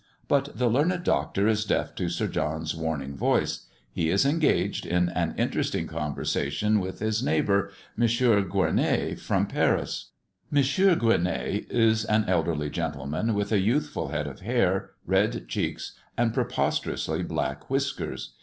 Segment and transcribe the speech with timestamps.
[0.27, 3.67] But the learned Doctor is deaf to Sir John's warning voice.
[3.93, 8.07] He is engaged in an interesting conversation with his neighbour, M.
[8.07, 10.09] Gueronnay, from Paris.
[10.51, 10.63] M.
[10.63, 17.21] Gueronnay is an elderly gentleman, with a youthful head of hair, red cheeks, and preposterously
[17.21, 18.33] black whiskers.